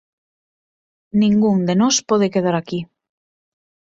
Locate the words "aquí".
2.57-2.79